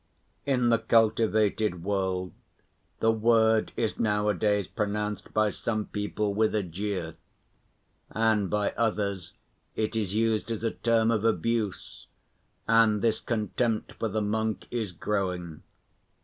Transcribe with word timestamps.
In 0.47 0.69
the 0.69 0.79
cultivated 0.79 1.83
world 1.83 2.33
the 3.01 3.11
word 3.11 3.71
is 3.77 3.99
nowadays 3.99 4.67
pronounced 4.67 5.31
by 5.31 5.51
some 5.51 5.85
people 5.85 6.33
with 6.33 6.55
a 6.55 6.63
jeer, 6.63 7.17
and 8.09 8.49
by 8.49 8.71
others 8.71 9.33
it 9.75 9.95
is 9.95 10.15
used 10.15 10.49
as 10.49 10.63
a 10.63 10.71
term 10.71 11.11
of 11.11 11.23
abuse, 11.23 12.07
and 12.67 13.03
this 13.03 13.19
contempt 13.19 13.93
for 13.99 14.07
the 14.07 14.23
monk 14.23 14.65
is 14.71 14.91
growing. 14.91 15.61